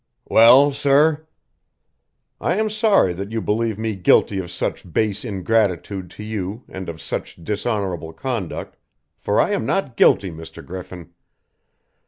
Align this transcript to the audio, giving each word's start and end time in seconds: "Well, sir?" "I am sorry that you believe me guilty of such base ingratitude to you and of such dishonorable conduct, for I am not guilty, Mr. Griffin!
"Well, 0.27 0.71
sir?" 0.71 1.27
"I 2.39 2.55
am 2.55 2.71
sorry 2.71 3.13
that 3.13 3.31
you 3.31 3.39
believe 3.39 3.77
me 3.77 3.95
guilty 3.95 4.39
of 4.39 4.49
such 4.49 4.91
base 4.91 5.23
ingratitude 5.23 6.09
to 6.09 6.23
you 6.23 6.63
and 6.67 6.89
of 6.89 6.99
such 6.99 7.35
dishonorable 7.43 8.11
conduct, 8.11 8.77
for 9.19 9.39
I 9.39 9.51
am 9.51 9.63
not 9.67 9.95
guilty, 9.97 10.31
Mr. 10.31 10.65
Griffin! 10.65 11.11